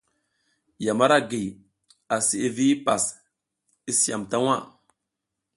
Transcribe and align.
Yam 0.85 0.99
ara 1.05 1.17
gi, 1.29 1.43
asi, 2.15 2.35
hi 2.43 2.49
vi 2.55 2.65
hipas 2.71 3.03
i 3.89 3.91
si 3.99 4.07
yama 4.11 4.29
ta 4.31 4.37
waʼa. 4.45 4.57